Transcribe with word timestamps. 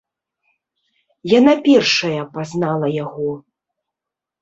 Яна 1.39 1.53
першая 1.69 2.21
пазнала 2.35 2.87
яго. 3.03 3.31